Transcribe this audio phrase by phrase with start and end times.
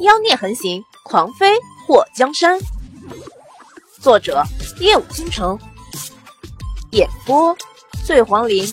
[0.00, 1.54] 妖孽横行，狂妃
[1.86, 2.58] 祸江山。
[4.00, 4.42] 作者：
[4.80, 5.58] 夜舞倾城，
[6.92, 7.54] 演播：
[8.06, 8.64] 醉黄林。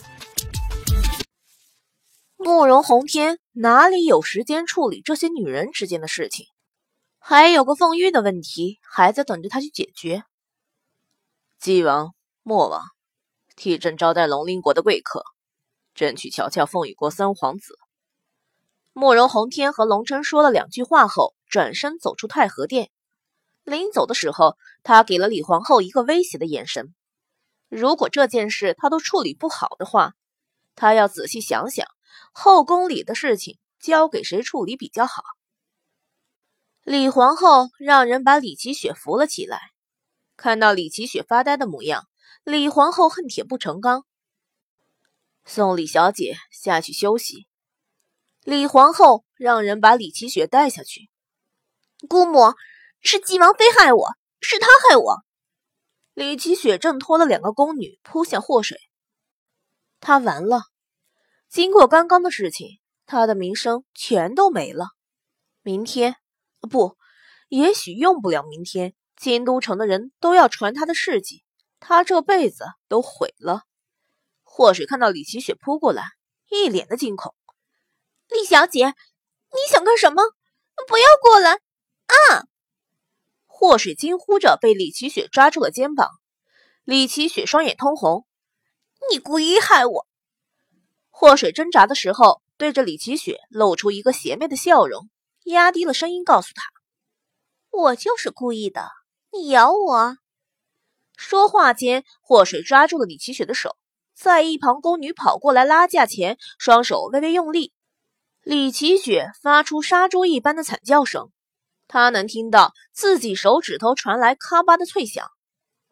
[2.38, 6.46] 慕容宏天哪里有时间处理这些女人之间的事情？
[7.20, 10.24] 还有个凤玉的问题，还在等着他去解决。
[11.60, 12.84] 姬王、莫王，
[13.58, 15.26] 替朕招待龙鳞国的贵客，
[15.94, 17.78] 朕去瞧瞧凤羽国三皇子。
[19.00, 22.90] 慕容宏天和龙琛说了两句话后，转身走出太和殿。
[23.64, 26.96] 临走的时候，他给了李皇后一个威胁的眼神。
[27.70, 30.14] 如果这件事他都处理不好的话，
[30.74, 31.86] 他要仔细想想
[32.32, 35.22] 后宫里的事情交给谁处理比较好。
[36.82, 39.60] 李皇后让人把李奇雪扶了起来，
[40.36, 42.08] 看到李奇雪发呆的模样，
[42.44, 44.06] 李皇后恨铁不成钢，
[45.46, 47.47] 送李小姐下去休息。
[48.48, 51.10] 李皇后让人把李奇雪带下去。
[52.08, 52.54] 姑母，
[53.02, 55.18] 是姬王妃害我，是她害我。
[56.14, 58.80] 李奇雪挣脱了两个宫女，扑向祸水。
[60.00, 60.62] 她完了。
[61.50, 64.92] 经过刚刚的事情，她的名声全都没了。
[65.62, 66.16] 明天。
[66.62, 66.96] 不，
[67.50, 68.96] 也许用不了明天。
[69.18, 71.44] 京都城的人都要传他的事迹，
[71.82, 73.64] 他这辈子都毁了。
[74.44, 76.06] 祸水看到李奇雪扑过来，
[76.50, 77.36] 一脸的惊恐。
[78.30, 80.22] 李小姐，你想干什么？
[80.88, 81.54] 不要过来！
[81.54, 82.46] 啊！
[83.46, 86.10] 祸水惊呼着，被李奇雪抓住了肩膀。
[86.84, 88.26] 李奇雪双眼通红
[89.12, 90.08] ：“你故意害我！”
[91.10, 95.10] 祸水挣扎的时候，对着李奇雪露出一个邪魅的笑容。
[95.46, 96.62] 压低了声音告诉他
[97.72, 98.92] ：“我就是故意的，
[99.32, 100.18] 你咬我。”
[101.16, 103.78] 说话间，祸水抓住了李奇雪的手，
[104.14, 107.74] 在一旁宫女跑过来拉架前，双手微微用力，
[108.50, 111.32] 李奇雪发出杀猪一般的惨叫声。
[111.90, 115.28] 她能听到自己手指头传来咔吧的脆响。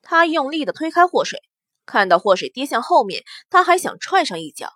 [0.01, 1.41] 她用力的推开祸水，
[1.85, 4.69] 看到祸水跌向后面，她还想踹上一脚，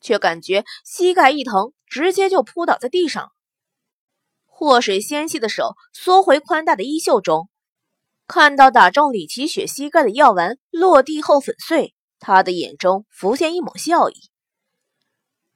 [0.00, 3.32] 却感觉膝盖一疼，直接就扑倒在地上。
[4.46, 7.48] 祸水纤细的手缩回宽大的衣袖中，
[8.28, 14.14] 看到打中李奇雪膝盖的药丸落地后粉碎，他的眼中浮现一抹笑意。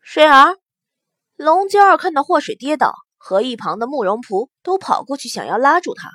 [0.00, 0.56] 水儿，
[1.38, 6.10] 龙娇儿看到祸水跌倒，和一旁的慕容仆都跑过去想要拉住他。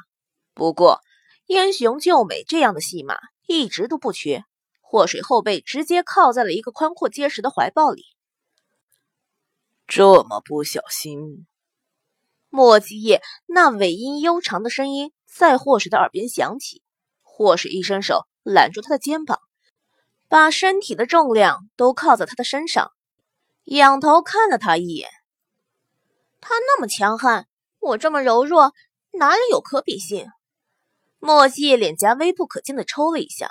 [0.53, 0.99] 不过
[1.45, 3.15] 英雄救美这样的戏码
[3.47, 4.43] 一直都不缺，
[4.81, 8.03] 祸水后背直接靠在了一个宽阔结实的怀抱里。
[9.87, 11.47] 这么不小心。
[12.49, 16.83] 莫继业那尾音悠长的声音在祸水的耳边响起，
[17.21, 19.39] 祸水一伸手揽住他的肩膀，
[20.27, 22.91] 把身体的重量都靠在他的身上，
[23.65, 25.09] 仰头看了他一眼。
[26.41, 27.47] 他那么强悍，
[27.79, 28.73] 我这么柔弱，
[29.11, 30.27] 哪里有可比性？
[31.19, 33.49] 莫继业脸颊微不可见的抽了一下，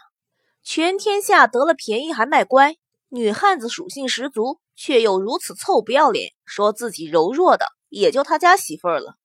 [0.63, 2.77] 全天下得了便宜还卖乖，
[3.09, 7.67] 女汉子属性十足，却又如此臭不要脸，说自己柔弱的。
[7.89, 9.17] 也就他家媳妇儿了。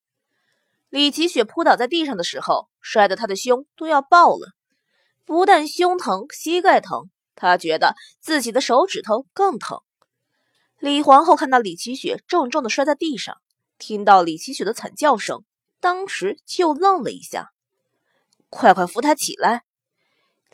[0.90, 4.52] 李奇雪扑倒在地上的时候，摔得他的胸都要爆了。
[5.26, 9.82] 不但胸疼，膝盖疼，他觉得自己的手指头更疼。
[10.80, 13.38] 李皇后看到李奇雪重重的摔在地上，
[13.80, 15.44] 听到李奇雪的惨叫声，
[15.80, 17.52] 当时就愣了一下。
[18.50, 19.64] 快快扶她起来！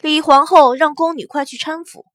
[0.02, 2.06] 李皇后让宫女快去搀扶。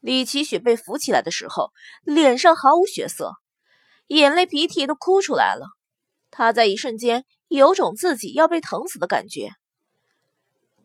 [0.00, 1.72] 李奇雪被扶起来的时候，
[2.04, 3.34] 脸上毫无血色。
[4.06, 5.66] 眼泪鼻涕都哭出来了，
[6.30, 9.50] 她在一瞬间有种自己要被疼死的感觉。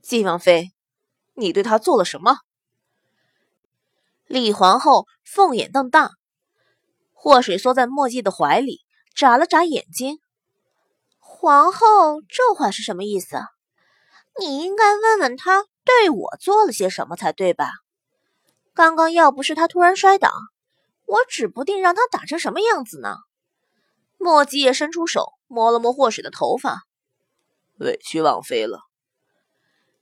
[0.02, 0.72] 纪王妃，
[1.36, 2.40] 你对她做了什么？
[4.28, 6.12] 李皇后凤眼瞪大，
[7.14, 8.82] 祸水缩在墨迹的怀里，
[9.16, 10.20] 眨了眨眼睛。
[11.18, 13.40] 皇后，这话是什么意思？
[14.38, 17.72] 你应该问问他对我做了些什么才对吧？
[18.74, 20.30] 刚刚要不是他突然摔倒。
[21.06, 23.16] 我指不定让他打成什么样子呢。
[24.18, 26.82] 墨迹也伸出手摸了摸祸水的头发，
[27.80, 28.82] 委屈王妃了。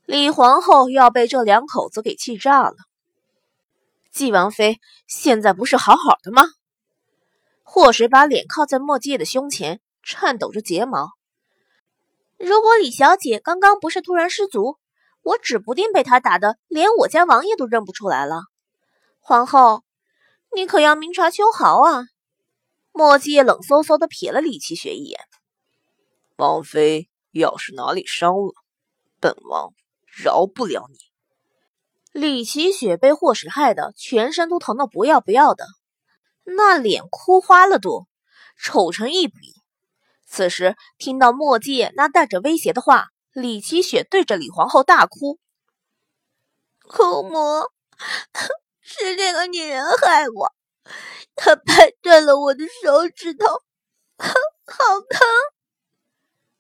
[0.08, 2.76] 李皇后要被这两口子给气炸了。
[4.16, 6.46] 纪王妃现在不是好好的吗？
[7.64, 11.10] 祸水把脸靠在莫季的胸前，颤抖着睫毛。
[12.38, 14.78] 如果李小姐刚刚不是突然失足，
[15.22, 18.44] 我指不定被他打的连我家王爷都认不出来了。
[19.20, 19.84] 皇后。
[20.56, 22.06] 你可要明察秋毫啊！
[22.94, 25.20] 莫迹冷飕飕的瞥了李奇雪一眼。
[26.38, 28.54] 王妃要是哪里伤了，
[29.20, 29.74] 本王
[30.06, 30.98] 饶不了你。
[32.16, 35.66] 李奇雪被祸水害得全身都疼得不要不要的，
[36.46, 38.08] 那脸哭花了都，
[38.58, 39.36] 丑成一笔。
[40.26, 45.40] 此时听到墨界那带着威胁的话，李奇雪对着李皇后大哭
[46.88, 47.64] ：“姑母，
[48.80, 50.54] 是这个女人害我，
[51.36, 53.46] 她掰断了我的手指头，
[54.18, 55.28] 好疼！”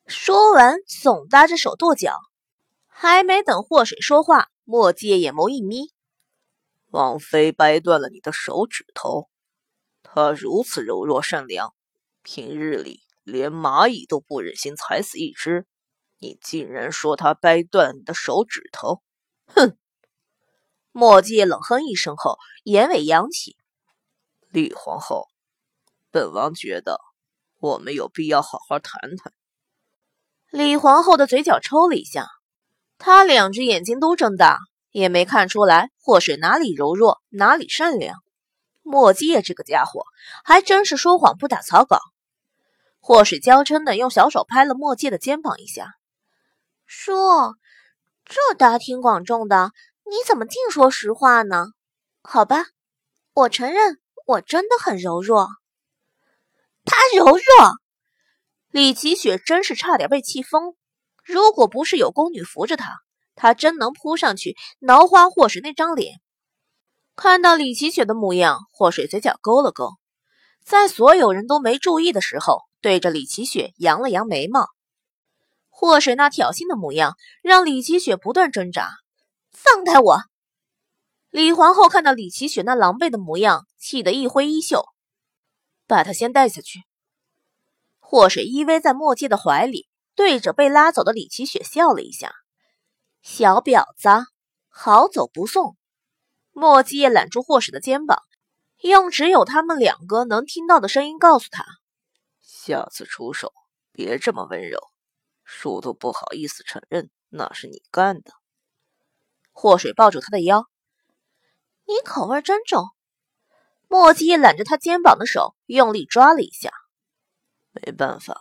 [0.06, 2.20] 说完，耸搭着手跺脚。
[2.88, 5.94] 还没等祸水说话，墨界眼眸一眯
[6.90, 9.30] ：“王妃掰断了你的手指头，
[10.02, 11.76] 她如此柔弱善良，
[12.24, 15.68] 平日里连蚂蚁都不忍心踩死一只，
[16.18, 19.04] 你竟然说她掰断你的手指头？
[19.46, 19.78] 哼！”
[20.92, 23.58] 墨界冷哼一声后，眼尾扬起
[24.50, 25.28] ：“李皇后，
[26.10, 27.00] 本王觉得
[27.60, 29.32] 我们有必要好好谈谈。”
[30.50, 32.28] 李皇后的嘴角抽了一下。
[32.98, 34.60] 他两只眼睛都睁大，
[34.92, 38.18] 也没看出来祸水哪里柔弱，哪里善良。
[38.82, 40.06] 墨界这个家伙
[40.44, 42.00] 还真是说谎不打草稿。
[43.00, 45.96] 祸水娇嗔的用小手拍了墨界的肩膀一下，
[46.86, 47.56] 说
[48.26, 49.72] ：“这大庭广众的，
[50.06, 51.68] 你怎么净说实话呢？
[52.24, 52.66] 好吧，
[53.34, 55.50] 我承认我真的很柔弱。
[56.84, 57.42] 他柔弱，
[58.70, 60.76] 李奇雪真是差点被气疯。
[61.26, 63.00] 如果不是有宫女扶着他，
[63.34, 66.22] 他真能扑上去挠花祸水那张脸。
[67.16, 69.94] 看到李奇雪的模样，祸水嘴角勾了勾，
[70.64, 74.68] 在所有人都没注意的时候，对着李奇雪扬了扬眉毛。
[75.70, 78.92] 祸水那挑衅的模样，让李奇雪不断挣扎。
[79.52, 80.20] 放开我！
[81.32, 84.86] 李皇后看到李奇雪那狼狈的模样，气得一挥衣袖，
[85.88, 86.82] 把她先带下去。
[88.00, 89.88] 祸水依偎在墨迹的怀里。
[90.16, 92.34] 对着被拉走的李奇雪笑了一下，
[93.22, 94.10] 小婊子，
[94.70, 95.76] 好走不送。
[96.52, 98.24] 莫迹也揽住霍水的肩膀，
[98.82, 101.66] 用只有他们两个能听到的声音告诉他
[102.42, 103.52] ：“下次出手
[103.92, 104.80] 别这么温柔，
[105.44, 108.32] 叔都不好意思承认那是你干的。”
[109.52, 110.70] 霍水抱住他的腰
[111.86, 112.86] ：“你口味真重。”
[113.90, 116.72] 莫迹也揽着他肩膀的手用力抓了一下
[117.72, 118.40] ：“没办法。”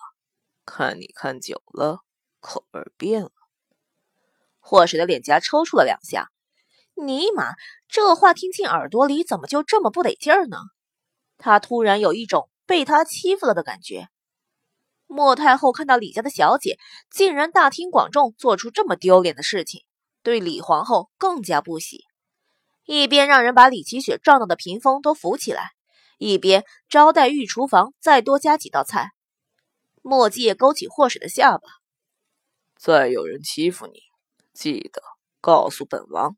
[0.64, 2.00] 看你看久了，
[2.40, 3.30] 口味变了。
[4.58, 6.30] 祸水的脸颊抽搐了两下，
[6.94, 7.54] 尼玛，
[7.86, 10.56] 这话听进耳朵里怎么就这么不得劲儿呢？
[11.36, 14.08] 他突然有一种被他欺负了的感觉。
[15.06, 16.78] 莫太后看到李家的小姐
[17.10, 19.84] 竟然大庭广众做出这么丢脸的事情，
[20.22, 22.04] 对李皇后更加不喜，
[22.84, 25.72] 一边让人把李奇雪撞到的屏风都扶起来，
[26.18, 29.10] 一边招待御厨房再多加几道菜。
[30.06, 31.62] 墨迹也勾起祸水的下巴。
[32.76, 34.00] 再有人欺负你，
[34.52, 35.00] 记得
[35.40, 36.36] 告诉本王。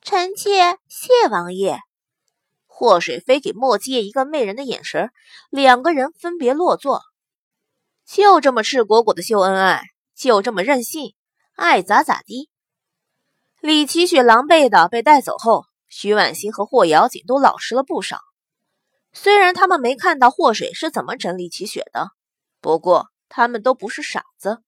[0.00, 1.78] 臣妾谢王爷。
[2.66, 5.12] 祸水飞给墨迹一个媚人的眼神，
[5.50, 7.02] 两个人分别落座。
[8.04, 9.84] 就这么赤果果的秀恩爱，
[10.16, 11.14] 就这么任性，
[11.54, 12.50] 爱咋咋地。
[13.60, 18.18] 李奇雪狼狈的被带走后，徐婉欣和霍瑶锦都老实了不少。
[19.12, 22.10] 虽然他们没看到霍水是怎么整理奇雪的。
[22.62, 24.62] 不过他们都不是傻子，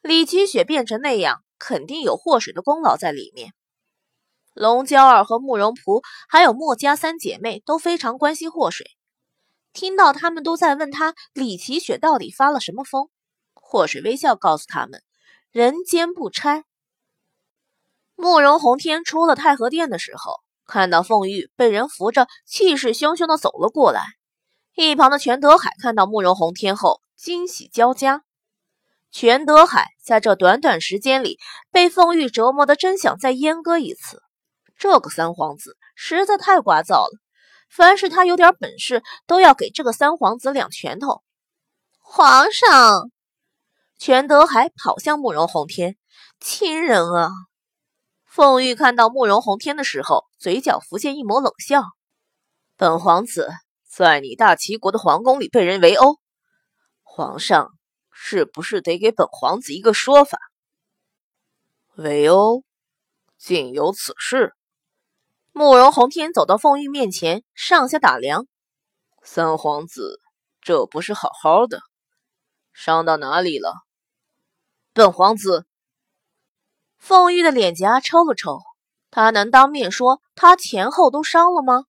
[0.00, 3.52] 李奇雪变成那样，肯定有祸水的功劳在里面。
[4.54, 8.86] 龙娇儿和慕容仆，还有墨家三姐妹都非常关心祸水。
[9.74, 13.10] 听到他们都在问他李奇雪到底发了什么疯，
[13.52, 15.02] 祸水微笑告诉他们：
[15.52, 16.64] 人间不拆。
[18.16, 24.02] 慕容洪天出了太和殿的时候，看到凤玉被人扶着，气势汹汹的走了过来。
[24.74, 27.02] 一旁的全德海看到慕容洪天后。
[27.20, 28.22] 惊喜交加，
[29.10, 31.38] 全德海在这短短时间里
[31.70, 34.22] 被凤玉折磨的，真想再阉割一次。
[34.78, 37.18] 这个三皇子实在太聒噪了，
[37.68, 41.22] 凡是他有点本事，都要给这个三皇子两拳头。
[41.98, 43.10] 皇上，
[43.98, 45.98] 全德海跑向慕容宏天，
[46.40, 47.28] 亲人啊！
[48.24, 51.82] 凤玉看到慕容宏天的时候，嘴角浮现一抹冷笑。
[52.78, 53.50] 本皇子
[53.86, 56.16] 在你大齐国的皇宫里被人围殴。
[57.12, 57.72] 皇上
[58.12, 60.38] 是不是得给本皇子一个说法？
[61.96, 62.62] 围殴，
[63.36, 64.54] 竟有此事？
[65.50, 68.46] 慕容宏天走到凤玉面前，上下打量。
[69.24, 70.20] 三皇子
[70.60, 71.80] 这不是好好的，
[72.72, 73.74] 伤到哪里了？
[74.92, 75.66] 本皇子，
[76.96, 78.60] 凤玉的脸颊抽了抽，
[79.10, 81.86] 他能当面说他前后都伤了吗？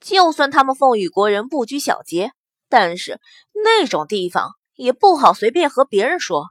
[0.00, 2.32] 就算他们凤羽国人不拘小节。
[2.76, 3.20] 但是
[3.52, 6.48] 那种地方也不好随便和别人说。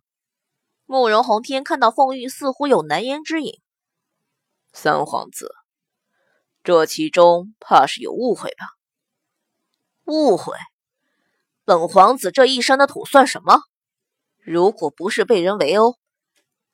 [0.86, 3.60] 慕容宏天看到凤玉似乎有难言之隐，
[4.72, 5.54] 三皇子，
[6.64, 8.68] 这其中怕是有误会吧？
[10.06, 10.56] 误会？
[11.66, 13.60] 本皇子这一身的土算什么？
[14.38, 15.98] 如果不是被人围殴，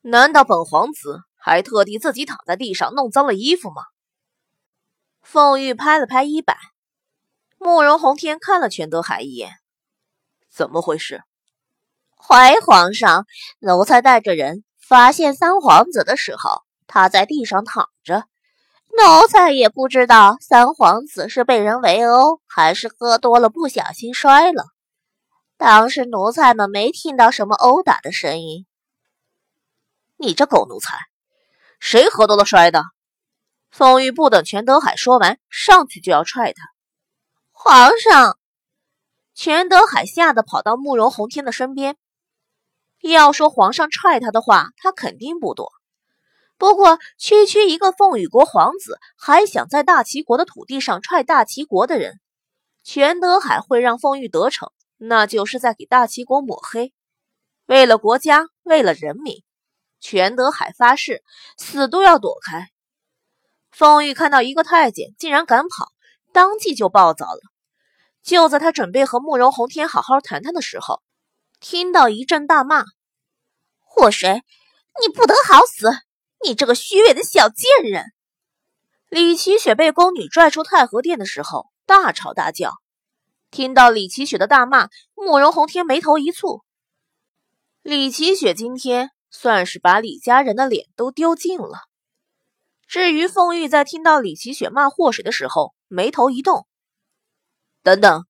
[0.01, 3.81] 难道本皇子还特地自己躺在地上弄脏了衣服吗？
[5.23, 6.55] 凤玉拍了拍衣摆，
[7.61, 9.51] 慕容宏天看了全德海一眼，
[10.49, 11.21] 怎么回事？
[12.15, 13.25] 回皇上，
[13.59, 18.23] 奴才带着人发现三皇子的时候，他在地上躺着。
[18.91, 24.63] 奴才也不知道三皇子是被人围殴，还是喝多了不小心摔了。
[25.57, 28.65] 当时奴才们没听到什么殴打的声音。
[30.15, 30.97] 你这狗奴才，
[31.81, 32.83] 谁喝多了摔的？
[33.69, 36.63] 凤玉不等全德海说完，上去就要踹他。
[37.61, 38.39] 皇上，
[39.35, 41.97] 全德海吓得跑到慕容宏天的身边。
[43.01, 45.69] 要说皇上踹他的话，他肯定不躲。
[46.57, 52.21] 不过区区一个凤羽国皇子，还想在大齐国的土地上踹大齐国的人，
[52.81, 56.93] 全德海会让凤玉得逞，那就是在给大齐国抹黑。
[57.65, 59.43] 为了国家，为了人民，
[59.99, 61.23] 全德海发誓
[61.57, 62.69] 死都要躲开。
[63.69, 65.88] 凤玉看到一个太监竟然敢跑，
[66.31, 67.39] 当即就暴躁了。
[68.21, 71.01] 就在他准备和慕容宏天好好谈谈的时候，
[71.59, 72.83] 听到一阵大骂
[73.79, 74.43] ：“祸水，
[75.01, 75.89] 你不得好死！
[76.45, 78.05] 你这个虚伪的小贱人！”
[79.09, 82.73] 李奇雪被宫女拽出太和殿的时候，大吵大叫。
[83.49, 86.61] 听到李奇雪的大骂，慕容宏天眉头一蹙。
[87.81, 91.79] 李奇雪今天算是把李家人的脸都丢尽了。
[92.85, 96.65] 至于凤玉，在听到李奇雪骂祸水的时候，眉头一动。
[97.83, 98.25] 等等，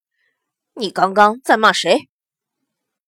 [0.73, 2.08] 你刚刚在骂谁？